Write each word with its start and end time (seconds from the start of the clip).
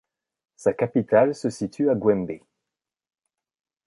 Sa 0.55 0.73
capitale 0.73 1.35
se 1.35 1.51
situe 1.51 1.91
à 1.91 1.93
Gwembe. 1.93 2.39